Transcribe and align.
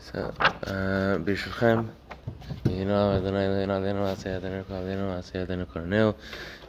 So, 0.00 0.32
uh, 0.40 1.18
Bishulchem, 1.18 1.88
you 2.68 2.84
know, 2.86 3.12
Adonai 3.12 3.44
Eloheinu 3.46 3.68
Aleinu 3.68 4.16
Aseh 4.16 4.36
Adonai 4.36 4.62
Aleinu 4.62 5.18
Aseh 5.18 5.42
Adonai 5.42 5.66
Korneu. 5.66 6.14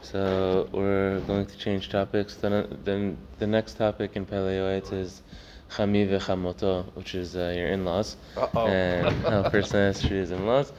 So 0.02 0.68
we're 0.72 1.20
going 1.20 1.46
to 1.46 1.56
change 1.56 1.88
topics. 1.88 2.34
Then, 2.36 2.52
the, 2.84 3.14
the 3.38 3.46
next 3.46 3.78
topic 3.78 4.16
in 4.16 4.26
Pele 4.26 4.58
Yoetz 4.58 4.92
is 4.92 5.22
Chami 5.70 6.06
v'chamoto, 6.06 6.84
which 6.94 7.14
is 7.14 7.34
uh, 7.34 7.54
your 7.56 7.68
in-laws, 7.68 8.16
Uh-oh. 8.36 8.66
and 8.66 9.08
how 9.24 9.42
a 9.44 9.50
person 9.50 9.78
has 9.78 10.00
treated 10.00 10.18
his 10.18 10.30
in-laws. 10.32 10.72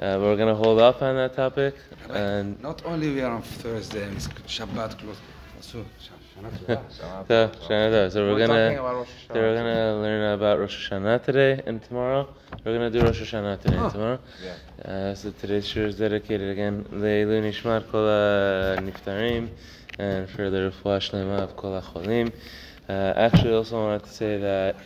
Uh, 0.00 0.16
we're 0.20 0.36
going 0.36 0.48
to 0.48 0.54
hold 0.54 0.80
off 0.80 1.02
on 1.02 1.16
that 1.16 1.34
topic. 1.36 1.74
And 2.08 2.58
Not 2.62 2.82
only 2.86 3.12
we 3.12 3.20
are 3.20 3.32
on 3.32 3.42
Thursday, 3.42 4.04
it's 4.12 4.28
Shabbat 4.46 4.98
close. 4.98 5.18
So, 5.60 5.84
Tova. 6.00 6.19
So, 6.40 7.50
Shana 7.68 8.10
so 8.10 8.26
we're 8.26 8.32
We're 8.32 8.46
gonna 8.46 8.72
about 8.80 8.94
Rosh 8.94 9.08
so 9.28 9.34
we're 9.34 9.54
gonna 9.56 10.00
learn 10.00 10.32
about 10.32 10.58
Rosh 10.58 10.90
Hashanah 10.90 11.22
today 11.22 11.62
and 11.66 11.82
tomorrow. 11.82 12.28
We're 12.64 12.72
gonna 12.72 12.90
do 12.90 13.02
Rosh 13.02 13.20
Hashanah 13.20 13.60
today 13.60 13.76
and 13.76 13.92
tomorrow. 13.92 14.18
Yeah. 14.42 14.90
Uh, 14.90 15.14
so 15.14 15.32
today's 15.32 15.66
shiur 15.66 15.84
is 15.88 15.98
dedicated 15.98 16.50
again 16.50 16.86
Leilu 16.92 17.42
Nishmat 17.42 17.90
Kol 17.90 18.06
Niftarim 18.80 19.50
and 19.98 20.30
for 20.30 20.48
the 20.48 20.72
Refuah 20.72 20.98
Shlema 20.98 21.40
of 21.40 21.56
Kol 21.56 21.78
HaCholim. 21.78 22.32
Uh, 22.88 23.12
actually, 23.16 23.50
I 23.50 23.56
also 23.56 23.76
wanted 23.76 24.04
to 24.04 24.10
say 24.10 24.38
that 24.38 24.76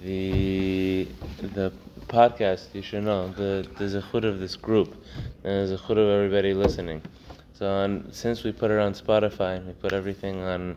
the 0.00 1.06
the 1.42 1.72
podcast 2.08 2.74
you 2.74 2.82
should 2.82 3.04
know 3.04 3.28
the 3.28 3.68
the 3.78 3.84
zechut 3.84 4.24
of 4.24 4.40
this 4.40 4.56
group 4.56 4.96
and 5.44 5.68
the 5.68 5.76
zechut 5.76 5.92
of 5.92 6.08
everybody 6.08 6.54
listening. 6.54 7.02
So 7.54 7.70
on, 7.70 8.08
since 8.10 8.42
we 8.42 8.50
put 8.50 8.72
it 8.72 8.78
on 8.80 8.94
Spotify 8.94 9.64
we 9.64 9.72
put 9.74 9.92
everything 9.92 10.42
on 10.42 10.76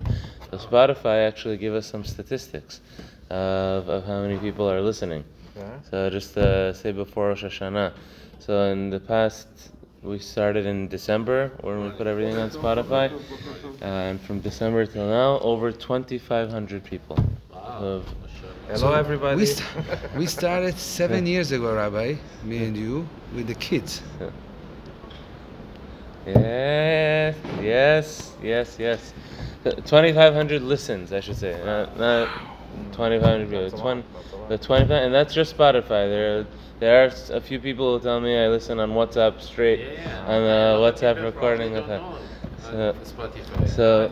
so 0.52 0.58
Spotify, 0.58 1.28
actually 1.28 1.58
give 1.58 1.74
us 1.74 1.88
some 1.88 2.04
statistics 2.04 2.82
of, 3.30 3.90
of 3.90 4.06
how 4.06 4.22
many 4.22 4.38
people 4.38 4.70
are 4.70 4.80
listening. 4.80 5.24
Yeah. 5.58 5.82
So 5.90 6.10
just 6.10 6.38
uh, 6.38 6.72
say 6.74 6.92
before 6.92 7.30
Rosh 7.30 7.44
Hashanah. 7.44 7.94
So 8.40 8.64
in 8.66 8.90
the 8.92 9.00
past, 9.00 9.48
we 10.04 10.20
started 10.20 10.66
in 10.66 10.88
December 10.88 11.52
when 11.62 11.84
we 11.84 11.90
put 11.90 12.08
everything 12.08 12.38
on 12.38 12.50
Spotify, 12.52 13.12
uh, 13.12 13.86
and 13.86 14.22
from 14.22 14.40
December 14.40 14.86
till 14.86 15.08
now, 15.08 15.40
over 15.40 15.72
2,500 15.72 16.84
people. 16.84 17.18
Have, 17.54 18.06
Hello, 18.70 18.94
everybody. 18.94 19.38
We, 19.38 19.46
st- 19.48 19.68
we 20.16 20.26
started 20.28 20.78
seven 20.78 21.26
years 21.34 21.52
ago, 21.52 21.74
Rabbi, 21.74 22.16
me 22.44 22.64
and 22.66 22.78
you, 22.78 23.08
with 23.34 23.48
the 23.48 23.56
kids. 23.56 24.02
Yes, 26.28 27.36
yes, 27.62 28.36
yes, 28.42 28.78
yes. 28.80 29.14
2,500 29.64 30.62
listens, 30.62 31.12
I 31.14 31.20
should 31.20 31.36
say, 31.38 31.62
not, 31.66 31.98
not 31.98 32.30
2,500 32.92 33.50
That's 33.50 33.74
a 33.74 33.78
20, 33.82 33.82
that's 33.82 33.82
a 33.82 33.86
lot. 33.86 34.04
the 34.48 34.58
25, 34.58 34.92
and 35.06 35.14
that's 35.14 35.34
just 35.34 35.58
Spotify. 35.58 36.08
There, 36.08 36.48
there 36.80 37.06
are 37.06 37.12
a 37.36 37.42
few 37.42 37.60
people 37.60 37.98
who 37.98 38.04
tell 38.04 38.20
me 38.22 38.38
I 38.38 38.48
listen 38.48 38.80
on 38.80 38.92
WhatsApp 38.92 39.42
straight 39.42 39.82
on 40.26 40.44
the 40.44 40.78
WhatsApp 40.80 41.22
recording 41.22 41.76
of 41.76 41.88
that. 41.88 42.04
So, 42.70 42.96
so, 43.66 44.12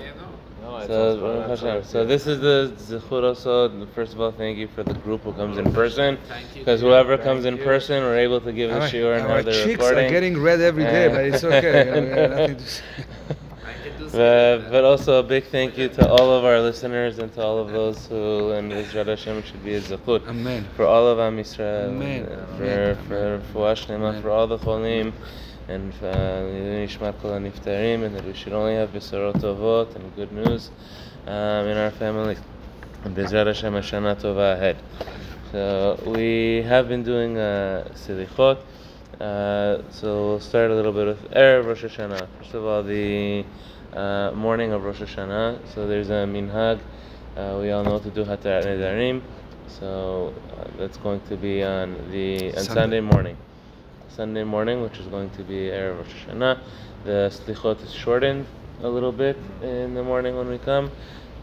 No, 0.81 0.87
so, 0.87 1.13
on 1.13 1.19
Baruch 1.19 1.45
Spotify, 1.45 1.49
Hashem. 1.49 1.83
so 1.83 1.89
so 1.89 2.05
this 2.05 2.27
is 2.27 2.39
the 2.39 2.73
zechut 2.77 3.23
also. 3.23 3.85
First 3.87 4.13
of 4.13 4.21
all, 4.21 4.31
thank 4.31 4.57
you 4.57 4.67
for 4.67 4.83
the 4.83 4.93
group 4.93 5.21
who 5.23 5.33
comes 5.33 5.57
in 5.57 5.71
person, 5.73 6.17
because 6.53 6.81
whoever 6.81 7.17
comes 7.17 7.45
in 7.45 7.57
person, 7.57 8.03
we're 8.03 8.17
able 8.17 8.41
to 8.41 8.51
give 8.53 8.71
a 8.71 8.81
Our, 8.81 8.87
shiur 8.87 9.17
and 9.17 9.25
our 9.27 9.37
have 9.37 9.45
the 9.45 9.51
cheeks 9.53 9.79
recording. 9.79 10.05
are 10.05 10.09
getting 10.09 10.39
red 10.41 10.61
every 10.61 10.83
day, 10.83 11.07
but 11.07 11.23
it's 11.25 11.43
okay. 11.51 11.85
you 11.85 11.91
know, 11.91 12.01
we 12.01 12.09
have 12.09 12.29
nothing 12.31 12.55
to 12.57 12.63
say. 12.65 12.83
But, 14.11 14.71
but 14.71 14.83
also 14.85 15.19
a 15.19 15.23
big 15.23 15.45
thank 15.45 15.77
you 15.77 15.89
to 15.89 16.07
all 16.09 16.31
of 16.31 16.45
our 16.45 16.59
listeners 16.61 17.19
and 17.19 17.33
to 17.33 17.41
all 17.41 17.59
of 17.59 17.71
those 17.71 18.05
who, 18.07 18.51
and 18.51 18.71
Israel 18.71 19.05
Hashem 19.05 19.43
should 19.43 19.63
be 19.63 19.75
a 19.75 19.81
zechut. 19.81 20.25
Amen. 20.27 20.65
For 20.75 20.85
all 20.85 21.07
of 21.07 21.19
Am 21.19 21.37
Yisrael, 21.37 21.89
Amen. 21.89 22.23
uh, 22.25 22.45
for 22.57 22.63
Amen. 22.63 22.95
for 23.07 23.41
for 23.51 23.73
Shlema, 23.73 24.09
Amen. 24.09 24.21
for 24.21 24.29
all 24.29 24.47
the 24.47 24.57
cholim, 24.57 25.11
and 25.67 25.93
Nishmat 25.93 27.19
Kol 27.21 27.31
HaNiftarim, 27.31 28.03
and 28.03 28.15
that 28.15 28.25
we 28.25 28.33
should 28.33 28.53
only 28.53 28.75
have 28.75 28.89
Besorot 28.91 29.35
Tovot 29.35 29.95
and 29.95 30.15
good 30.15 30.31
news 30.31 30.69
um, 31.27 31.67
in 31.67 31.77
our 31.77 31.91
family. 31.91 32.37
Bezrat 33.05 33.47
Hashem, 33.47 33.73
Hashana 33.73 34.15
Tova 34.15 34.53
ahead. 34.55 34.77
So 35.51 36.01
we 36.05 36.63
have 36.63 36.87
been 36.87 37.03
doing 37.03 37.37
uh, 37.37 37.87
Silichot. 37.93 38.59
Uh, 39.19 39.81
so 39.91 40.27
we'll 40.27 40.39
start 40.39 40.71
a 40.71 40.75
little 40.75 40.91
bit 40.91 41.07
with 41.07 41.31
Erev 41.31 41.65
Rosh 41.65 41.83
Hashanah. 41.83 42.27
First 42.39 42.53
of 42.53 42.65
all, 42.65 42.83
the 42.83 43.45
uh, 43.93 44.31
morning 44.35 44.71
of 44.73 44.83
Rosh 44.83 45.01
Hashanah. 45.01 45.59
So 45.73 45.87
there's 45.87 46.09
a 46.09 46.25
minhag. 46.25 46.79
Uh, 47.37 47.59
we 47.61 47.71
all 47.71 47.83
know 47.83 47.99
to 47.99 48.09
do 48.09 48.25
Hatarat 48.25 48.65
Nedarim. 48.65 49.21
So 49.67 50.33
uh, 50.51 50.67
that's 50.77 50.97
going 50.97 51.21
to 51.29 51.37
be 51.37 51.63
on 51.63 52.11
the 52.11 52.47
on 52.47 52.63
Sunday. 52.63 52.73
Sunday 52.73 52.99
morning. 53.01 53.37
Sunday 54.15 54.45
morning, 54.45 54.81
which 54.81 54.97
is 54.97 55.07
going 55.07 55.29
to 55.31 55.43
be 55.43 55.67
Erev 55.67 55.97
Rosh 55.97 56.07
Hashanah. 56.25 56.59
The 57.03 57.29
Slichot 57.33 57.83
is 57.83 57.93
shortened 57.93 58.45
a 58.81 58.87
little 58.87 59.11
bit 59.11 59.35
in 59.61 59.93
the 59.93 60.03
morning 60.03 60.37
when 60.37 60.47
we 60.47 60.57
come, 60.57 60.89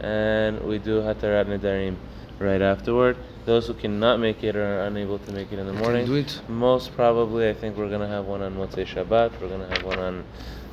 and 0.00 0.58
we 0.62 0.78
do 0.78 1.02
Hatarat 1.02 1.46
Nedarim 1.48 1.96
right 2.38 2.62
afterward. 2.62 3.18
Those 3.44 3.66
who 3.66 3.74
cannot 3.74 4.20
make 4.20 4.42
it 4.42 4.56
or 4.56 4.64
are 4.64 4.86
unable 4.86 5.18
to 5.18 5.32
make 5.32 5.52
it 5.52 5.58
in 5.58 5.66
the 5.66 5.74
morning, 5.74 6.06
do 6.06 6.14
it. 6.14 6.40
most 6.48 6.96
probably, 6.96 7.46
I 7.50 7.52
think 7.52 7.76
we're 7.76 7.90
gonna 7.90 8.08
have 8.08 8.24
one 8.24 8.40
on 8.40 8.54
Motzei 8.56 8.86
Shabbat. 8.86 9.38
We're 9.38 9.50
gonna 9.50 9.68
have 9.68 9.84
one 9.84 9.98
on 9.98 10.24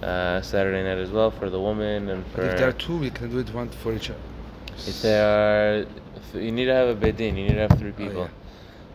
uh, 0.02 0.42
Saturday 0.42 0.84
night 0.84 1.00
as 1.00 1.12
well 1.12 1.32
for 1.32 1.50
the 1.50 1.60
woman 1.60 2.10
and 2.10 2.26
for. 2.28 2.38
But 2.38 2.46
if 2.46 2.58
there 2.60 2.70
are 2.70 2.80
two, 2.88 2.98
we 2.98 3.10
can 3.10 3.30
do 3.30 3.40
it 3.40 3.54
one 3.54 3.68
for 3.68 3.92
each 3.94 4.10
other. 4.10 4.20
If 4.88 5.02
there 5.02 5.26
are, 5.28 5.86
if 6.16 6.34
you 6.34 6.54
need 6.54 6.66
to 6.66 6.74
have 6.74 6.88
a 6.88 6.96
beit 6.96 7.18
din. 7.18 7.36
You 7.36 7.48
need 7.50 7.56
to 7.56 7.68
have 7.68 7.78
three 7.78 7.92
people. 7.92 8.24
yeah. 8.24 8.39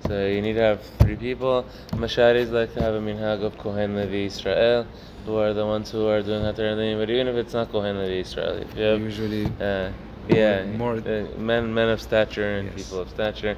So 0.07 0.27
you 0.27 0.43
need 0.43 0.55
to 0.55 0.61
have 0.61 0.83
three 1.01 1.17
people. 1.17 1.65
Mashadis 1.93 2.51
like 2.53 2.75
to 2.75 2.83
have 2.83 2.95
a 2.95 3.01
minhag 3.01 3.43
of 3.43 3.57
Kohen 3.57 3.97
Levi 3.97 4.27
Israel, 4.27 4.87
who 5.25 5.37
are 5.37 5.55
the 5.55 5.65
ones 5.65 5.91
who 5.91 6.07
are 6.09 6.21
doing 6.23 6.43
Hatar 6.45 6.65
Nedarim. 6.77 6.99
But 6.99 7.09
even 7.09 7.29
if 7.29 7.37
it's 7.37 7.55
not 7.55 7.73
Kohen 7.73 7.99
Levi 7.99 8.21
Israel, 8.21 8.57
if 8.59 8.77
you 8.77 8.83
have 8.83 9.01
Usually, 9.01 9.47
uh, 9.61 9.91
yeah, 10.29 10.65
more- 10.77 10.97
uh, 10.99 11.39
men 11.39 11.73
men 11.73 11.89
of 11.89 12.01
stature 12.03 12.59
and 12.59 12.67
Yes. 12.69 12.77
people 12.77 13.01
of 13.01 13.09
stature, 13.09 13.57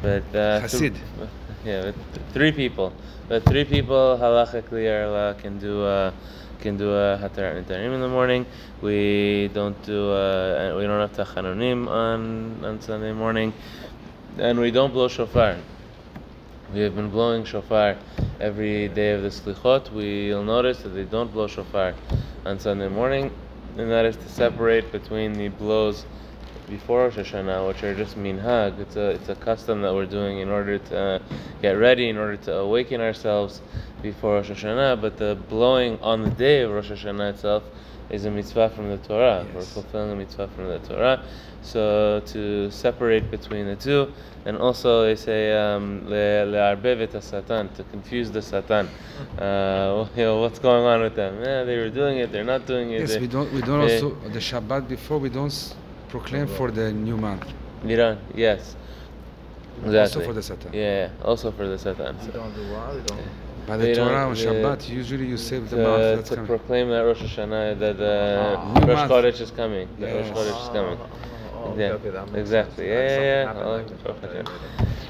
but 0.00 0.22
uh, 0.34 0.60
Hasid. 0.60 0.96
yeah, 1.64 1.82
but 1.82 1.94
th- 2.14 2.26
three 2.32 2.52
people. 2.52 2.92
But 3.28 3.44
three 3.44 3.64
people 3.64 4.18
halachically 4.20 4.86
are 4.88 5.34
can 5.34 5.58
do 5.58 5.84
uh, 5.84 6.10
can 6.60 6.76
do 6.78 6.88
a 6.90 7.18
hatar 7.18 7.52
nedarim 7.62 7.92
in 7.94 8.00
the 8.00 8.08
morning. 8.08 8.46
We 8.80 9.50
don't 9.52 9.76
do 9.84 10.10
uh, 10.12 10.74
we 10.78 10.84
don't 10.84 11.00
have 11.04 11.12
tachanunim 11.12 11.86
on 11.88 12.64
on 12.64 12.80
Sunday 12.80 13.12
morning, 13.12 13.52
and 14.38 14.58
we 14.58 14.70
don't 14.70 14.92
blow 14.92 15.08
shofar. 15.08 15.56
We 16.72 16.80
have 16.80 16.96
been 16.96 17.10
blowing 17.10 17.44
shofar 17.44 17.98
every 18.40 18.88
day 18.88 19.12
of 19.12 19.20
the 19.20 19.28
slichot. 19.28 19.92
We'll 19.92 20.42
notice 20.42 20.82
that 20.82 20.88
they 20.90 21.04
don't 21.04 21.30
blow 21.30 21.46
shofar 21.46 21.94
on 22.46 22.58
Sunday 22.58 22.88
morning, 22.88 23.30
and 23.76 23.90
that 23.90 24.06
is 24.06 24.16
to 24.16 24.28
separate 24.30 24.90
between 24.90 25.34
the 25.34 25.48
blows 25.48 26.06
before 26.70 27.04
Rosh 27.04 27.18
Hashanah, 27.18 27.68
which 27.68 27.82
are 27.84 27.94
just 27.94 28.16
minhag. 28.16 28.78
It's 28.78 28.96
a 28.96 29.10
it's 29.10 29.28
a 29.28 29.34
custom 29.34 29.82
that 29.82 29.92
we're 29.92 30.06
doing 30.06 30.38
in 30.38 30.48
order 30.48 30.78
to 30.78 30.98
uh, 30.98 31.18
get 31.60 31.72
ready, 31.72 32.08
in 32.08 32.16
order 32.16 32.38
to 32.38 32.54
awaken 32.54 33.02
ourselves 33.02 33.60
before 34.02 34.34
Rosh 34.34 34.50
Hashanah. 34.50 35.00
But 35.00 35.16
the 35.16 35.38
blowing 35.48 35.98
on 36.00 36.22
the 36.22 36.30
day 36.30 36.62
of 36.62 36.72
Rosh 36.72 36.90
Hashanah 36.90 37.30
itself 37.30 37.62
is 38.10 38.24
a 38.24 38.30
mitzvah 38.30 38.70
from 38.70 38.90
the 38.90 38.98
Torah. 38.98 39.46
We're 39.54 39.62
fulfilling 39.62 40.10
a 40.12 40.16
mitzvah 40.16 40.48
from 40.48 40.68
the 40.68 40.78
Torah. 40.80 41.22
So 41.62 42.20
to 42.26 42.70
separate 42.72 43.30
between 43.30 43.66
the 43.66 43.76
two, 43.76 44.12
and 44.44 44.58
also 44.58 45.04
they 45.04 45.14
say 45.14 45.52
um, 45.56 46.02
le 46.08 46.44
le'arbev 46.44 47.00
et 47.02 47.22
satan 47.22 47.68
to 47.74 47.84
confuse 47.84 48.32
the 48.32 48.42
satan. 48.42 48.88
Uh, 49.38 50.08
you 50.16 50.24
know 50.24 50.40
what's 50.40 50.58
going 50.58 50.84
on 50.84 51.02
with 51.02 51.14
them? 51.14 51.40
Yeah, 51.40 51.62
they 51.62 51.76
were 51.78 51.88
doing 51.88 52.18
it. 52.18 52.32
They're 52.32 52.42
not 52.42 52.66
doing 52.66 52.90
it. 52.90 53.00
yes, 53.02 53.14
they- 53.14 53.20
we 53.20 53.28
don't. 53.28 53.52
We 53.52 53.60
don't 53.60 53.86
they- 53.86 53.94
also 54.00 54.16
the 54.32 54.40
Shabbat 54.40 54.88
before 54.88 55.18
we 55.18 55.28
don't 55.28 55.74
proclaim 56.08 56.48
for 56.48 56.72
the 56.72 56.92
new 56.92 57.16
month. 57.16 57.46
You 57.86 57.96
don't. 57.96 58.18
Yes. 58.34 58.74
Exactly. 59.84 60.00
Also 60.00 60.20
for 60.20 60.32
the 60.32 60.42
Satan. 60.42 60.70
Yeah, 60.72 60.80
yeah, 61.06 61.24
also 61.24 61.50
for 61.52 61.66
the 61.66 61.78
satan. 61.78 62.16
We 62.24 62.32
don't 62.32 62.54
do 62.54 62.72
what? 62.72 62.94
We 62.94 63.00
don't. 63.02 63.20
By 63.66 63.76
the 63.76 63.94
Torah 63.94 64.26
on 64.28 64.34
they- 64.34 64.44
Shabbat, 64.44 64.88
usually 64.88 65.26
you 65.26 65.36
save 65.36 65.70
the 65.70 65.76
to, 65.76 65.82
month 65.82 66.02
that's 66.16 66.28
to 66.30 66.34
coming. 66.36 66.46
proclaim 66.48 66.88
that 66.90 67.00
Rosh 67.00 67.22
Hashanah, 67.22 67.78
that 67.78 68.00
uh, 68.00 68.56
Ah. 68.58 68.80
New 68.80 68.86
Rosh. 68.92 69.08
Chodesh 69.10 69.40
is 69.40 69.50
coming. 69.52 69.88
That 70.00 70.14
Rosh 70.16 70.26
Yes. 70.26 70.36
Chodesh 70.38 70.62
is 70.62 70.68
coming. 70.68 70.98
Oh, 71.54 71.70
okay, 71.70 71.80
Yeah, 71.80 71.92
okay, 71.92 72.10
that 72.10 72.34
exactly. 72.34 72.88
Yeah, 72.88 73.08
yeah, 73.20 73.54
yeah. 73.54 73.62
Oh, 73.64 73.76
like 73.76 73.86
Okay, 74.24 74.42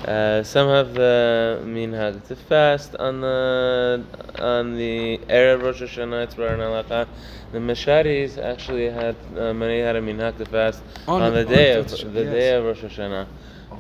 Uh, 0.07 0.43
some 0.43 0.69
have 0.69 0.93
the 0.95 1.61
minhag 1.65 2.27
to 2.29 2.35
fast 2.37 2.95
on 2.97 3.21
the 3.21 4.03
on 4.41 4.77
the 4.77 5.19
erev 5.29 5.63
Rosh 5.63 5.81
Hashanah. 5.83 6.25
It's 6.25 6.35
Biur 6.35 6.59
Halacha. 6.59 7.07
The 7.53 7.59
Mashadis 7.59 8.37
actually 8.39 8.91
had 8.91 9.15
uh, 9.39 9.55
many 9.55 9.81
had 9.81 9.97
a 9.97 10.03
minhag 10.03 10.37
to 10.39 10.45
fast 10.45 10.83
On 11.09 11.23
on, 11.23 11.33
the- 11.33 11.45
the 11.45 11.55
day 11.55 11.73
the 11.75 11.81
of 11.81 12.13
the 12.13 12.25
yes. 12.25 12.33
day 12.33 12.51
of 12.57 12.65
Rosh 12.65 12.83
Hashanah. 12.83 13.27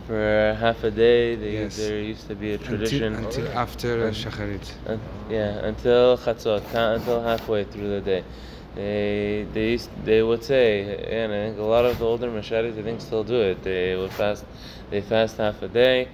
For 0.06 0.56
half 0.59 0.83
a 0.85 0.91
day, 0.91 1.37
they, 1.37 1.53
Yes. 1.53 1.77
there 1.77 1.99
used 2.00 2.27
to 2.29 2.35
be 2.35 2.50
a 2.50 2.55
Until, 2.55 2.69
tradition. 2.79 3.15
until 3.15 3.47
after 3.49 4.09
uh, 4.09 4.11
Shacharit. 4.11 4.73
Un- 4.87 5.00
yeah, 5.31 5.67
until 5.71 6.17
Chatzot, 6.19 6.62
until 6.75 7.23
halfway 7.23 7.65
through 7.65 7.89
the 7.91 8.00
day. 8.00 8.25
They 8.75 9.47
they 9.53 9.73
used, 9.73 9.91
they 10.05 10.23
would 10.23 10.43
say, 10.43 10.97
and 11.11 11.33
I 11.33 11.47
think 11.47 11.59
a 11.59 11.62
lot 11.62 11.85
of 11.85 11.99
the 11.99 12.05
older 12.06 12.31
Mashadis 12.31 12.79
I 12.79 12.83
think 12.83 13.00
still 13.00 13.23
do 13.25 13.41
it. 13.50 13.62
They 13.62 13.94
would 13.97 14.12
fast, 14.12 14.44
they 14.91 15.03
fast 15.03 15.37
half 15.37 15.61
a 15.62 15.69
day, 15.69 16.09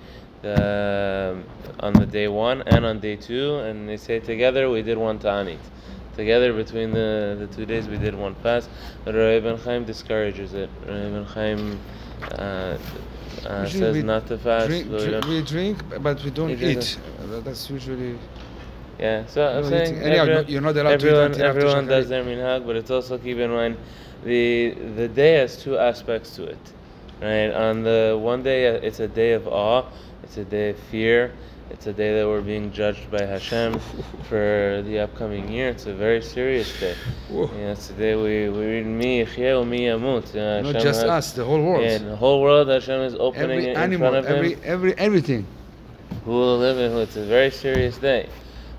um, 0.44 1.44
on 1.80 1.92
the 1.94 2.06
day 2.06 2.28
one 2.28 2.62
and 2.66 2.84
on 2.84 2.98
day 3.00 3.16
two, 3.16 3.56
and 3.66 3.88
they 3.88 3.96
say 3.96 4.18
together 4.20 4.68
we 4.70 4.82
did 4.82 4.98
one 4.98 5.18
ta'anit. 5.18 5.58
Together 6.18 6.52
between 6.52 6.90
the, 6.90 7.36
the 7.38 7.46
two 7.54 7.64
days 7.64 7.86
we 7.86 7.96
did 7.96 8.12
one 8.12 8.34
fast. 8.42 8.68
But 9.04 9.14
Rabbi 9.14 9.38
Ben 9.38 9.54
Ish 9.54 9.64
Chai 9.64 9.78
discourages 9.84 10.52
it. 10.52 10.68
Rabbi 10.84 11.10
Ben 11.10 11.22
Ish 11.22 11.32
Chai 11.32 11.52
uh, 12.42 12.78
uh, 13.46 13.66
says 13.66 14.02
not 14.02 14.26
to 14.26 14.36
fast. 14.36 14.66
Drink, 14.66 14.90
but 14.90 15.26
we 15.28 15.42
drink- 15.42 16.02
but 16.02 16.24
we 16.24 16.30
don't 16.32 16.50
eat. 16.50 16.98
That's 17.44 17.70
usually. 17.70 18.18
Yeah, 18.98 19.26
so 19.26 19.46
I'm 19.46 19.62
No 19.62 19.68
saying. 19.68 19.94
Anyhow, 19.98 20.22
everyone, 20.22 20.44
you're 20.48 20.60
not 20.60 20.76
allowed 20.76 20.98
to 20.98 21.06
eat 21.06 21.10
everyone, 21.12 21.40
everyone 21.40 21.86
does 21.86 22.08
their 22.08 22.24
minhag, 22.24 22.66
but 22.66 22.74
it's 22.74 22.90
also 22.90 23.16
keep 23.16 23.38
in 23.38 23.52
mind 23.52 23.76
the 24.24 24.74
the 24.96 25.06
day 25.06 25.34
has 25.34 25.62
two 25.62 25.78
aspects 25.78 26.34
to 26.34 26.42
it, 26.46 26.64
right? 27.22 27.52
On 27.52 27.84
the 27.84 28.18
one 28.20 28.42
day, 28.42 28.66
uh, 28.66 28.80
it's 28.88 28.98
a 28.98 29.06
day 29.06 29.34
of 29.34 29.46
awe, 29.46 29.84
it's 30.24 30.36
a 30.36 30.44
day 30.44 30.70
of 30.70 30.78
fear, 30.90 31.30
it's 31.70 31.86
a 31.86 31.92
day 31.92 32.18
that 32.18 32.26
we're 32.26 32.40
being 32.40 32.72
judged 32.72 33.10
by 33.10 33.22
Hashem 33.22 33.78
for 34.28 34.82
the 34.86 35.00
upcoming 35.00 35.50
year. 35.50 35.68
It's 35.68 35.86
a 35.86 35.94
very 35.94 36.22
serious 36.22 36.68
day. 36.80 36.94
It's 37.30 37.90
a 37.90 37.92
day 37.94 38.14
we 38.16 38.48
we 38.48 38.64
read 38.66 38.86
mi 38.86 39.24
yichyeh 39.24 39.62
u'mi 39.62 39.80
yamut. 39.88 40.34
Not 40.34 40.64
Hashem 40.66 40.82
just 40.82 41.02
has- 41.02 41.10
us, 41.10 41.32
the 41.32 41.44
whole 41.44 41.62
world. 41.62 41.82
Yeah, 41.84 41.98
the 41.98 42.16
whole 42.16 42.40
world, 42.40 42.68
Hashem 42.68 43.00
is 43.02 43.14
opening 43.14 43.50
every 43.50 43.66
it 43.66 43.70
in 43.70 43.76
animal, 43.76 44.10
front 44.10 44.26
of 44.26 44.32
every, 44.32 44.52
him 44.54 44.60
every, 44.64 44.94
everything. 44.98 45.46
who 46.24 46.30
will 46.32 46.58
live 46.58 46.78
in 46.78 46.90
who. 46.92 46.98
It's 47.00 47.16
a 47.16 47.24
very 47.24 47.50
serious 47.50 47.98
day. 47.98 48.28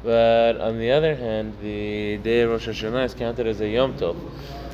But 0.04 0.60
on 0.62 0.80
the 0.80 0.92
other 0.92 1.14
hand, 1.16 1.54
the 1.62 2.18
day 2.18 2.42
of 2.42 2.52
Rosh 2.52 2.70
Hashanah 2.70 3.06
is 3.06 3.14
counted 3.14 3.46
as 3.48 3.60
a 3.62 3.68
Yom 3.68 3.94
Tov. 3.96 4.16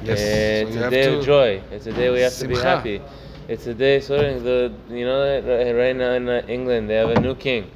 Yes, 0.04 0.20
so 0.20 0.26
It's 0.26 0.76
you 0.76 0.84
a 0.86 0.90
day 0.90 1.06
to- 1.06 1.18
of 1.18 1.26
joy. 1.26 1.62
It's 1.72 1.88
a 1.88 1.94
day 1.94 2.10
we 2.12 2.22
have 2.22 2.34
to 2.38 2.48
be 2.48 2.56
happy. 2.56 3.02
It's 3.48 3.66
a 3.68 3.74
day, 3.74 4.00
so 4.00 4.18
the 4.18 4.72
you 4.90 5.06
know 5.06 5.20
right- 5.22 5.74
right 5.76 5.96
now 5.96 6.12
in 6.14 6.30
England 6.50 6.90
they 6.90 6.96
have 6.96 7.10
a 7.10 7.20
new 7.20 7.36
king. 7.36 7.72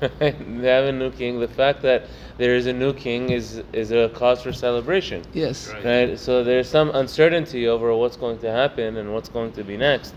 they 0.18 0.68
have 0.68 0.84
a 0.84 0.92
new 0.92 1.10
king. 1.10 1.40
The 1.40 1.48
fact 1.48 1.82
that 1.82 2.04
there 2.38 2.54
is 2.54 2.66
a 2.66 2.72
new 2.72 2.92
king 2.92 3.30
is 3.30 3.62
is 3.72 3.90
a 3.92 4.08
cause 4.10 4.42
for 4.42 4.52
celebration. 4.52 5.22
Yes. 5.32 5.72
Right. 5.84 6.18
So 6.18 6.42
there's 6.44 6.68
some 6.68 6.90
uncertainty 6.90 7.66
over 7.68 7.94
what's 7.94 8.16
going 8.16 8.38
to 8.40 8.50
happen 8.50 8.96
and 8.96 9.12
what's 9.12 9.28
going 9.28 9.52
to 9.52 9.64
be 9.64 9.76
next. 9.76 10.14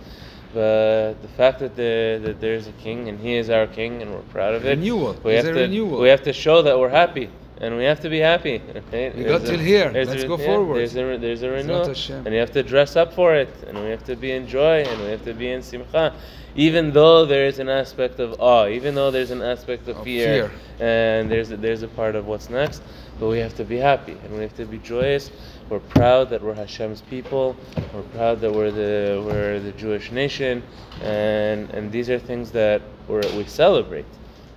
But 0.54 1.14
the 1.22 1.28
fact 1.28 1.60
that 1.60 1.76
the, 1.76 2.20
that 2.24 2.40
there's 2.40 2.68
a 2.68 2.72
king 2.74 3.08
and 3.08 3.20
he 3.20 3.36
is 3.36 3.50
our 3.50 3.68
king 3.68 4.02
and 4.02 4.12
we're 4.12 4.22
proud 4.24 4.56
of 4.56 4.66
it. 4.66 4.80
Renewal. 4.80 5.16
We 5.24 5.34
It's 5.34 5.46
have 5.46 5.56
a 5.56 5.60
to 5.60 5.62
renewal. 5.66 6.00
we 6.00 6.10
have 6.10 6.24
to 6.24 6.34
show 6.34 6.62
that 6.64 6.78
we're 6.78 6.90
happy 6.90 7.30
and 7.62 7.76
we 7.78 7.84
have 7.84 8.00
to 8.02 8.10
be 8.10 8.20
happy. 8.20 8.62
Right? 8.92 9.16
We 9.16 9.24
got 9.24 9.42
a- 9.42 9.46
till 9.46 9.60
here. 9.60 9.92
Let's 9.94 10.12
a- 10.12 10.28
go 10.28 10.38
yeah, 10.38 10.46
forward. 10.46 10.78
There's 10.78 10.96
a 10.96 11.18
there's 11.18 11.44
a 11.44 11.50
renewal 11.50 11.94
and 12.10 12.34
you 12.34 12.40
have 12.40 12.52
to 12.52 12.64
dress 12.64 12.96
up 12.96 13.14
for 13.14 13.36
it 13.36 13.50
and 13.68 13.78
we 13.78 13.90
have 13.90 14.04
to 14.06 14.16
be 14.16 14.32
in 14.32 14.48
joy 14.48 14.84
and 14.84 15.02
we 15.02 15.10
have 15.10 15.24
to 15.26 15.34
be 15.34 15.52
in 15.52 15.62
simcha. 15.62 16.14
Even 16.56 16.92
though 16.92 17.26
there 17.26 17.46
is 17.46 17.60
an 17.60 17.70
aspect 17.70 18.20
of 18.20 18.36
awe, 18.40 18.68
even 18.68 18.96
though 18.96 19.12
there's 19.12 19.32
an 19.32 19.42
aspect 19.42 19.88
of 19.88 19.98
Of 19.98 20.04
fear, 20.04 20.50
fear. 20.50 20.52
and 20.80 21.30
there's 21.32 21.52
a, 21.52 21.58
there's 21.58 21.84
a 21.84 21.88
part 21.88 22.16
of 22.16 22.26
what's 22.26 22.50
next, 22.50 22.82
but 23.20 23.28
we 23.30 23.38
have 23.40 23.56
to 23.58 23.64
be 23.64 23.78
happy 23.78 24.18
and 24.24 24.34
we 24.34 24.42
have 24.42 24.56
to 24.56 24.66
be 24.66 24.80
joyous. 24.80 25.30
We're 25.70 25.80
proud 25.80 26.32
that 26.32 26.42
we're 26.42 26.56
Hashem's 26.56 27.02
people. 27.02 27.56
We're 27.94 28.02
proud 28.18 28.42
that 28.42 28.52
we're 28.52 28.72
the 28.72 29.22
we're 29.24 29.60
the 29.60 29.72
Jewish 29.74 30.12
nation, 30.12 30.64
and 31.02 31.70
and 31.72 31.92
these 31.92 32.10
are 32.10 32.18
things 32.18 32.50
that 32.52 32.82
we're, 33.08 33.22
we 33.38 33.46
celebrate. 33.46 34.06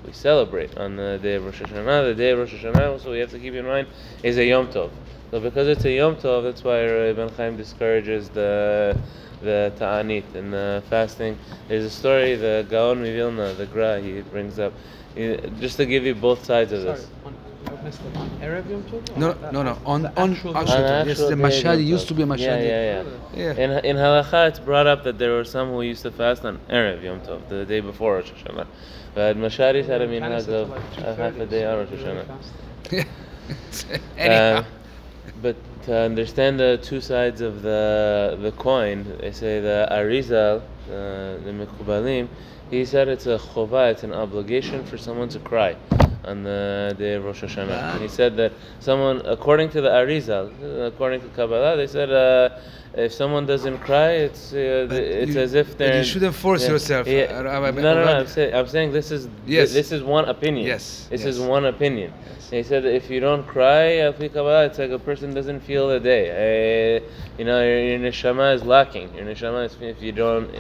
We 0.04 0.12
celebrate 0.12 0.76
on 0.76 0.96
the 0.96 1.19
day 1.22 1.34
of 1.37 1.44
Rosh 1.44 1.62
Hashanah. 1.62 2.08
The 2.08 2.14
day 2.14 2.31
of 2.31 2.40
Rosh 2.40 2.54
Hashanah, 2.54 2.90
also 2.90 3.12
we 3.12 3.20
have 3.20 3.31
to 3.31 3.38
keep 3.38 3.54
in 3.54 3.64
mind, 3.66 3.87
is 4.22 4.37
a 4.37 4.44
Yom 4.44 4.66
Tov. 4.69 4.90
So 5.31 5.40
because 5.40 5.69
it's 5.69 5.84
a 5.84 5.93
Yom 5.93 6.16
Tov, 6.16 6.43
that's 6.43 6.64
why 6.64 6.87
Ben 7.12 7.28
Ish 7.28 7.37
Chai 7.37 7.50
discourages 7.50 8.28
the 8.31 8.99
the 9.43 9.72
ta'anit 9.78 10.34
and 10.34 10.52
the 10.52 10.82
fasting. 10.88 11.38
There's 11.69 11.84
a 11.84 11.90
story, 11.90 12.37
the 12.37 12.66
Gaon 12.69 13.02
Mivilna, 13.02 13.56
the 13.56 13.66
Gra, 13.66 14.00
he 14.00 14.20
brings 14.22 14.58
up, 14.58 14.72
just 15.14 15.76
to 15.78 15.87
give 15.87 16.04
you 16.04 16.14
both 16.14 16.44
sides 16.44 16.72
of 16.72 16.82
this. 16.82 17.06
I 17.82 17.84
missed 17.87 18.00
it. 18.05 18.17
On 18.17 18.29
Erev 18.40 19.17
No, 19.17 19.34
no, 19.50 19.62
no. 19.62 19.75
the 19.75 19.81
On, 19.87 20.06
actual 20.06 20.56
on, 20.56 20.67
day? 20.67 20.73
actual 20.73 20.87
On 20.87 21.06
Yes, 21.06 21.20
actual 21.20 21.31
the 21.31 21.37
day 21.37 21.43
Mashadi 21.43 21.84
used 21.87 22.08
to 22.08 22.14
be 22.14 22.23
a 22.23 22.26
Yeah, 22.26 22.32
Mashadi. 22.34 22.64
yeah, 22.69 23.02
yeah. 23.34 23.55
Yeah. 23.56 23.64
In 23.64 23.70
in 23.84 23.96
halacha, 23.96 24.49
it's 24.49 24.58
brought 24.61 24.87
up 24.87 25.02
that 25.05 25.19
there 25.19 25.32
were 25.32 25.44
some 25.44 25.70
who 25.73 25.82
used 25.82 26.02
to 26.02 26.11
fast 26.11 26.44
on 26.44 26.58
erev 26.69 27.02
Yom 27.02 27.20
Tov, 27.20 27.49
the 27.49 27.64
day 27.64 27.81
before 27.81 28.14
Rosh 28.17 28.31
Hashanah. 28.32 28.67
But 29.14 29.37
Mashadis 29.37 29.87
had 29.87 30.00
a 30.00 30.06
minhag 30.08 30.49
of 30.49 30.70
like 30.70 30.93
half 30.94 31.37
a 31.38 31.46
day 31.46 31.64
on 31.64 31.79
Rosh 31.79 31.88
Hashanah. 31.88 32.26
fast. 32.26 33.87
Anyhow. 34.17 34.58
Uh, 34.58 34.64
but 35.40 35.56
to 35.85 35.96
understand 35.96 36.61
the 36.61 36.78
two 36.82 37.00
sides 37.00 37.40
of 37.40 37.62
the 37.62 38.38
the 38.40 38.52
coin, 38.52 38.99
they 39.20 39.32
say 39.32 39.61
the 39.61 39.88
Arizal, 39.90 40.61
uh, 40.61 40.62
the 41.44 41.52
Mekubalim, 41.52 42.28
he 42.70 42.85
said 42.85 43.08
it's 43.08 43.26
a 43.26 43.38
chova, 43.38 43.90
it's 43.90 44.05
an 44.05 44.12
obligation 44.14 44.85
for 44.85 44.96
someone 44.96 45.28
to 45.31 45.40
cry 45.40 45.75
on 46.25 46.43
the 46.43 46.95
day 46.99 47.15
of 47.15 47.25
Rosh 47.25 47.43
Hashanah. 47.43 47.95
And 47.95 48.03
he 48.03 48.09
said 48.09 48.37
that 48.37 48.53
someone, 48.81 49.23
according 49.25 49.71
to 49.71 49.81
the 49.81 49.89
Arizal, 49.89 50.87
according 50.87 51.21
to 51.21 51.29
Kabbalah, 51.29 51.77
they 51.77 51.87
said 51.87 52.11
uh, 52.11 52.59
if 52.94 53.12
someone 53.12 53.47
doesn't 53.47 53.79
cry, 53.79 54.11
it's 54.29 54.53
uh, 54.53 54.89
it's 54.91 55.35
you- 55.35 55.41
as 55.41 55.55
if 55.55 55.77
they're. 55.79 55.99
you 55.99 56.05
shouldn't 56.05 56.35
force 56.35 56.69
yourself, 56.69 57.06
Yeah. 57.06 57.39
uh, 57.39 57.43
Rabbi- 57.43 57.81
no, 57.81 57.94
no, 57.94 58.05
no. 58.05 58.12
I'm 58.21 58.27
saying, 58.27 58.55
I'm 58.55 58.67
saying 58.67 58.93
this 58.93 59.11
is 59.11 59.29
Yes. 59.47 59.73
this 59.73 59.93
is 59.93 60.03
one 60.03 60.27
opinion. 60.27 60.67
Yes, 60.67 61.06
This 61.11 61.23
yes. 61.25 61.35
is 61.37 61.41
one 61.41 61.65
opinion. 61.67 62.12
Yes. 62.12 62.50
He 62.50 62.62
said 62.62 62.83
that 62.85 62.94
if 62.94 63.09
you 63.09 63.19
don't 63.21 63.47
cry, 63.47 63.85
it's 63.87 64.79
like 64.79 64.91
a 64.91 64.99
person 64.99 65.33
doesn't 65.33 65.61
feel 65.61 65.89
the 65.89 66.00
day. 66.00 67.00
Uh, 67.00 67.00
you 67.39 67.47
know, 67.47 67.62
your, 67.62 67.81
your 67.91 67.99
neshama 67.99 68.55
is 68.55 68.62
lacking. 68.62 69.15
Your 69.17 69.25
neshama 69.25 69.65
is 69.67 69.77
if 69.81 70.03
you 70.03 70.12
don't 70.12 70.50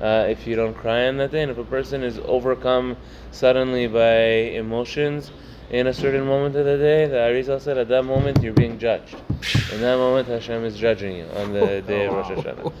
uh, 0.00 0.26
if 0.28 0.46
you 0.46 0.54
don't 0.56 0.74
cry 0.74 1.08
on 1.08 1.16
that 1.18 1.32
day, 1.32 1.42
and 1.42 1.50
if 1.50 1.58
a 1.58 1.64
person 1.64 2.02
is 2.04 2.18
overcome 2.24 2.96
suddenly 3.32 3.86
by 3.88 4.20
emotions 4.62 5.30
in 5.70 5.86
a 5.86 5.94
certain 5.94 6.26
moment 6.26 6.56
of 6.56 6.64
the 6.64 6.76
day, 6.76 7.06
the 7.06 7.16
Arizal 7.16 7.60
said 7.60 7.78
at 7.78 7.88
that 7.88 8.04
moment 8.04 8.42
you're 8.42 8.52
being 8.52 8.78
judged. 8.78 9.14
In 9.72 9.80
that 9.80 9.96
moment, 9.96 10.26
Hashem 10.26 10.64
is 10.64 10.76
judging 10.76 11.16
you 11.16 11.26
on 11.36 11.52
the 11.52 11.80
day 11.86 12.06
of 12.06 12.14
Rosh 12.14 12.30
Hashanah. 12.30 12.72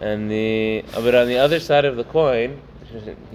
And 0.00 0.30
the 0.30 0.84
but 0.94 1.14
on 1.14 1.28
the 1.28 1.38
other 1.38 1.60
side 1.60 1.84
of 1.84 1.96
the 1.96 2.04
coin, 2.04 2.60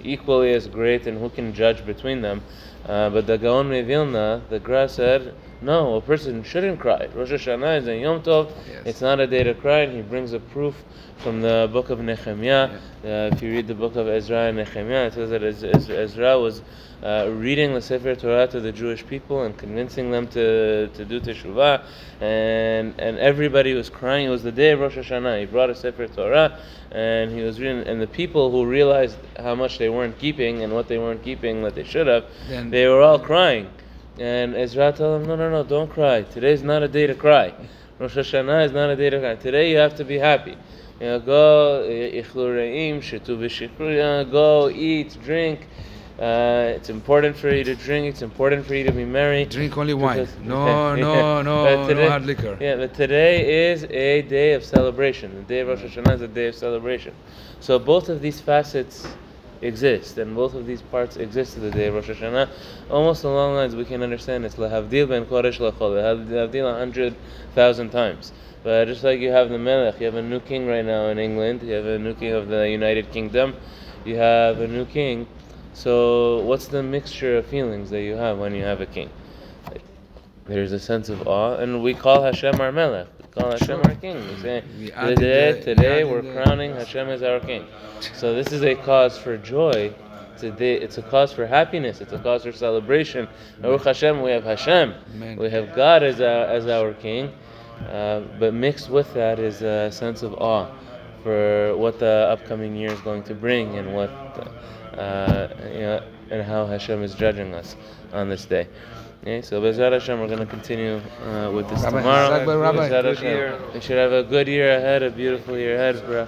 equally 0.02 0.52
as 0.52 0.66
great, 0.66 1.06
and 1.06 1.18
who 1.18 1.30
can 1.30 1.54
judge 1.54 1.84
between 1.86 2.20
them? 2.20 2.42
Uh, 2.86 3.10
but 3.10 3.26
the 3.26 3.38
Gaon 3.38 3.70
Mevilna, 3.70 4.42
the 4.48 4.58
Gra 4.58 4.88
said, 4.88 5.34
no, 5.62 5.96
a 5.96 6.00
person 6.00 6.42
shouldn't 6.42 6.78
cry. 6.80 7.08
Rosh 7.14 7.30
Hashanah 7.32 7.78
is 7.80 7.88
a 7.88 7.96
Yom 7.96 8.22
Tov. 8.22 8.50
Yes. 8.68 8.82
It's 8.86 9.00
not 9.00 9.20
a 9.20 9.26
day 9.26 9.42
to 9.42 9.54
cry, 9.54 9.80
and 9.80 9.94
he 9.94 10.02
brings 10.02 10.32
a 10.32 10.40
proof 10.40 10.74
from 11.18 11.40
the 11.42 11.68
book 11.72 11.90
of 11.90 12.00
Nehemiah. 12.00 12.70
Uh, 13.04 13.30
if 13.32 13.42
you 13.42 13.52
read 13.52 13.66
the 13.66 13.74
book 13.74 13.96
of 13.96 14.08
Ezra 14.08 14.46
and 14.48 14.56
Nehemiah, 14.56 15.06
it 15.06 15.14
says 15.14 15.30
that 15.30 15.42
Ez- 15.42 15.64
Ez- 15.64 15.90
Ezra 15.90 16.38
was 16.38 16.62
uh, 17.02 17.28
reading 17.32 17.74
the 17.74 17.80
Sefer 17.82 18.14
Torah 18.14 18.46
to 18.46 18.60
the 18.60 18.72
Jewish 18.72 19.06
people 19.06 19.42
and 19.42 19.56
convincing 19.56 20.10
them 20.10 20.26
to, 20.28 20.88
to 20.88 21.04
do 21.04 21.20
teshuvah, 21.20 21.82
and 22.20 22.94
and 22.98 23.18
everybody 23.18 23.74
was 23.74 23.88
crying. 23.90 24.26
It 24.26 24.30
was 24.30 24.42
the 24.42 24.52
day 24.52 24.70
of 24.72 24.80
Rosh 24.80 24.96
Hashanah. 24.96 25.40
He 25.40 25.46
brought 25.46 25.70
a 25.70 25.74
Sefer 25.74 26.06
Torah, 26.08 26.58
and 26.90 27.30
he 27.30 27.42
was 27.42 27.58
reading. 27.60 27.86
And 27.86 28.00
the 28.00 28.06
people 28.06 28.50
who 28.50 28.64
realized 28.66 29.16
how 29.38 29.54
much 29.54 29.78
they 29.78 29.88
weren't 29.88 30.18
keeping 30.18 30.62
and 30.62 30.72
what 30.72 30.88
they 30.88 30.98
weren't 30.98 31.22
keeping 31.22 31.62
that 31.62 31.74
they 31.74 31.84
should 31.84 32.06
have, 32.06 32.24
Then- 32.48 32.70
they 32.70 32.86
were 32.86 33.02
all 33.02 33.18
crying. 33.18 33.68
And 34.20 34.54
Ezra 34.54 34.92
told 34.92 35.22
them, 35.22 35.28
no, 35.28 35.34
no, 35.34 35.48
no, 35.48 35.64
don't 35.64 35.90
cry. 35.90 36.20
Today's 36.24 36.62
not 36.62 36.82
a 36.82 36.88
day 36.88 37.06
to 37.06 37.14
cry. 37.14 37.54
Rosh 37.98 38.18
Hashanah 38.18 38.66
is 38.66 38.72
not 38.72 38.90
a 38.90 38.96
day 38.96 39.08
to 39.08 39.18
cry. 39.18 39.34
Today 39.36 39.70
you 39.70 39.78
have 39.78 39.96
to 39.96 40.04
be 40.04 40.18
happy. 40.18 40.58
You 41.00 41.06
know, 41.06 41.20
go, 41.20 41.84
eh, 41.88 42.20
ichlu 42.20 42.54
re'im, 42.54 42.98
shetu 42.98 43.38
v'shikru, 43.38 43.92
you 43.92 43.96
know, 43.96 44.26
go, 44.26 44.68
eat, 44.68 45.16
drink. 45.24 45.60
Uh, 46.18 46.74
it's 46.76 46.90
important 46.90 47.34
for 47.34 47.48
you 47.48 47.64
to 47.64 47.74
drink. 47.74 48.08
It's 48.08 48.20
important 48.20 48.66
for 48.66 48.74
you 48.74 48.84
to 48.84 48.92
be 48.92 49.06
merry. 49.06 49.46
Drink 49.46 49.78
only 49.78 49.94
wine. 49.94 50.28
No, 50.44 50.94
no, 50.94 51.40
no, 51.40 51.86
But 51.86 51.94
no 51.94 52.08
hard 52.10 52.26
liquor. 52.26 52.58
Yeah, 52.60 52.76
but 52.76 52.92
today 52.92 53.70
is 53.70 53.84
a 53.84 54.20
day 54.20 54.52
of 54.52 54.62
celebration. 54.62 55.34
The 55.34 55.42
day 55.44 55.60
of 55.60 55.68
Rosh 55.68 55.80
Hashanah 55.80 56.16
is 56.16 56.20
a 56.20 56.28
day 56.28 56.48
of 56.48 56.54
celebration. 56.54 57.14
So 57.60 57.78
both 57.78 58.10
of 58.10 58.20
these 58.20 58.38
facets 58.38 59.06
exist, 59.62 60.18
and 60.18 60.34
both 60.34 60.54
of 60.54 60.66
these 60.66 60.82
parts 60.82 61.16
exist 61.16 61.54
to 61.54 61.60
the 61.60 61.70
day 61.70 61.86
of 61.86 61.94
Rosh 61.94 62.10
Hashanah. 62.10 62.48
Almost 62.90 63.24
along 63.24 63.54
lines 63.54 63.76
we 63.76 63.84
can 63.84 64.02
understand 64.02 64.44
it's 64.44 64.56
lahavdil 64.56 65.08
ben 65.08 65.26
kodesh 65.26 65.58
lachol, 65.58 65.92
lahavdil 65.92 66.74
a 66.74 66.78
hundred 66.78 67.14
thousand 67.54 67.90
times. 67.90 68.32
But 68.62 68.86
just 68.86 69.04
like 69.04 69.20
you 69.20 69.30
have 69.30 69.48
the 69.48 69.58
Melech, 69.58 70.00
you 70.00 70.06
have 70.06 70.16
a 70.16 70.22
new 70.22 70.40
king 70.40 70.66
right 70.66 70.84
now 70.84 71.06
in 71.06 71.18
England, 71.18 71.62
you 71.62 71.72
have 71.72 71.86
a 71.86 71.98
new 71.98 72.14
king 72.14 72.32
of 72.32 72.48
the 72.48 72.68
United 72.68 73.10
Kingdom, 73.10 73.56
you 74.04 74.16
have 74.16 74.60
a 74.60 74.68
new 74.68 74.84
king. 74.84 75.26
So 75.72 76.42
what's 76.42 76.66
the 76.66 76.82
mixture 76.82 77.38
of 77.38 77.46
feelings 77.46 77.90
that 77.90 78.02
you 78.02 78.14
have 78.14 78.38
when 78.38 78.54
you 78.54 78.64
have 78.64 78.80
a 78.80 78.86
king? 78.86 79.08
There's 80.50 80.72
a 80.72 80.80
sense 80.80 81.08
of 81.08 81.28
awe, 81.28 81.58
and 81.58 81.80
we 81.80 81.94
call 81.94 82.24
Hashem 82.24 82.60
our 82.60 82.72
Melech. 82.72 83.06
We 83.22 83.40
call 83.40 83.52
Hashem 83.52 83.66
Sure. 83.66 83.88
our 83.88 83.94
King. 83.94 84.16
We 84.16 84.36
say 84.42 84.64
We 84.80 84.86
today, 84.90 85.52
we 85.54 85.60
today 85.62 86.02
we're 86.02 86.22
the- 86.22 86.32
crowning 86.32 86.74
Hashem 86.74 87.08
as 87.08 87.22
our 87.22 87.38
King. 87.38 87.66
So 88.14 88.34
this 88.34 88.50
is 88.50 88.64
a 88.64 88.74
cause 88.74 89.16
for 89.16 89.36
joy. 89.36 89.94
It's 90.34 90.42
a, 90.42 90.82
it's 90.82 90.98
a 90.98 91.02
cause 91.02 91.32
for 91.32 91.46
happiness. 91.46 92.00
It's 92.00 92.12
a 92.12 92.18
cause 92.18 92.42
for 92.42 92.50
celebration. 92.50 93.28
Baruch 93.60 93.84
Hashem, 93.84 94.22
we 94.22 94.32
have 94.32 94.42
Hashem. 94.42 94.92
Amen. 95.14 95.36
We 95.36 95.50
have 95.50 95.72
God 95.76 96.02
as 96.02 96.20
our, 96.20 96.46
as 96.46 96.66
our 96.66 96.94
King. 96.94 97.30
Uh, 97.88 98.22
but 98.40 98.52
mixed 98.52 98.90
with 98.90 99.14
that 99.14 99.38
is 99.38 99.62
a 99.62 99.88
sense 99.92 100.24
of 100.24 100.34
awe 100.34 100.66
for 101.22 101.76
what 101.76 102.00
the 102.00 102.26
upcoming 102.28 102.74
year 102.74 102.90
is 102.90 103.00
going 103.02 103.22
to 103.22 103.36
bring 103.36 103.78
and 103.78 103.94
what 103.94 104.10
uh, 104.98 105.46
you 105.72 105.80
know, 105.80 106.02
and 106.32 106.42
how 106.42 106.66
Hashem 106.66 107.04
is 107.04 107.14
judging 107.14 107.54
us 107.54 107.76
on 108.12 108.28
this 108.28 108.46
day. 108.46 108.66
Okay, 109.22 109.42
so 109.42 109.60
Bezrat 109.60 109.92
Hashem, 109.92 110.18
we're 110.18 110.28
going 110.28 110.38
to 110.38 110.46
continue 110.46 110.98
uh, 111.26 111.50
with 111.52 111.68
this 111.68 111.82
Rabbi, 111.82 111.98
tomorrow. 111.98 112.58
Rabbi. 112.58 112.88
Year. 113.20 113.60
We 113.74 113.80
should 113.82 113.98
have 113.98 114.12
a 114.12 114.22
good 114.22 114.48
year 114.48 114.78
ahead, 114.78 115.02
a 115.02 115.10
beautiful 115.10 115.58
year 115.58 115.74
ahead. 115.74 115.96
Rabbi, 116.08 116.24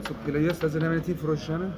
so 0.00 0.14
Pele 0.24 0.40
Yoetz 0.40 0.60
doesn't 0.60 0.80
have 0.80 0.92
anything 0.92 1.16
for 1.16 1.26
Rosh 1.26 1.46
Hashanah? 1.46 1.72